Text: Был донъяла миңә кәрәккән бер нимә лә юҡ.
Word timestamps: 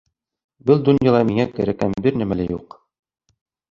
Был 0.69 0.81
донъяла 0.87 1.21
миңә 1.33 1.47
кәрәккән 1.59 1.97
бер 2.09 2.21
нимә 2.25 2.43
лә 2.43 2.53
юҡ. 2.57 2.83